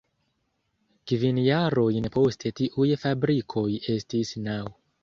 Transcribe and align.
Kvin 1.11 1.41
jarojn 1.49 2.09
poste 2.17 2.55
tiuj 2.63 2.91
fabrikoj 3.05 3.69
estis 3.99 4.39
naŭ. 4.51 4.61